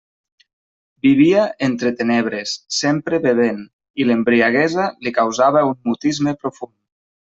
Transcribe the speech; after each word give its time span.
Vivia 1.07 1.43
entre 1.67 1.91
tenebres, 1.99 2.53
sempre 2.77 3.19
bevent, 3.27 3.61
i 4.01 4.07
l'embriaguesa 4.09 4.89
li 5.05 5.15
causava 5.19 5.63
un 5.73 5.79
mutisme 5.91 6.35
profund. 6.45 6.75